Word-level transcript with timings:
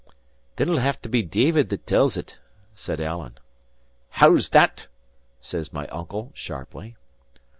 "Then 0.55 0.67
it'll 0.67 0.79
have 0.81 0.99
to 1.03 1.09
be 1.09 1.21
David 1.21 1.69
that 1.69 1.85
tells 1.85 2.17
it," 2.17 2.39
said 2.73 2.99
Alan. 2.99 3.37
"How 4.09 4.35
that?" 4.51 4.87
says 5.41 5.71
my 5.71 5.85
uncle, 5.89 6.31
sharply. 6.33 6.95